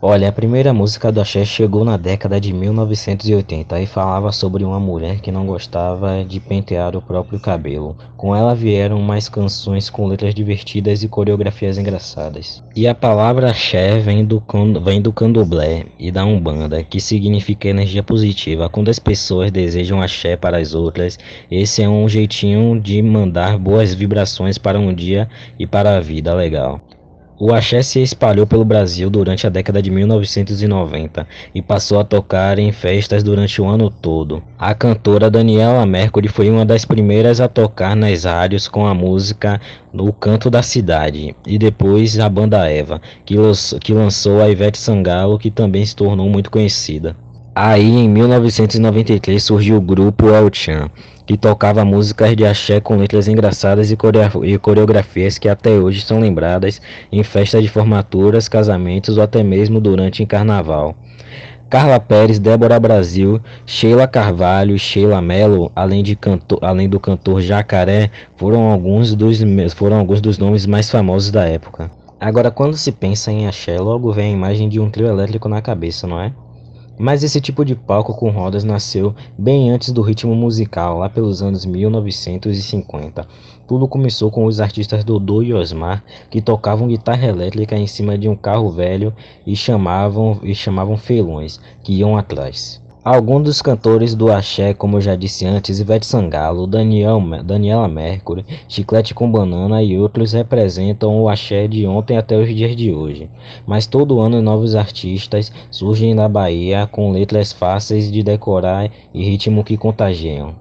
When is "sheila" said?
63.66-64.06, 64.78-65.20